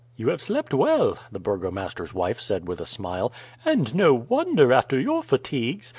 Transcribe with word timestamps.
"You 0.15 0.29
have 0.29 0.41
slept 0.41 0.73
well," 0.73 1.19
the 1.31 1.37
burgomaster's 1.39 2.11
wife 2.11 2.39
said 2.39 2.67
with 2.67 2.81
a 2.81 2.87
smile; 2.87 3.31
"and 3.63 3.93
no 3.93 4.15
wonder, 4.15 4.73
after 4.73 4.99
your 4.99 5.21
fatigues. 5.21 5.89